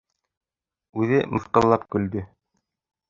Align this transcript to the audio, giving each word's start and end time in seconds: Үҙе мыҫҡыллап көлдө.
Үҙе 1.03 1.19
мыҫҡыллап 1.35 1.85
көлдө. 1.97 2.25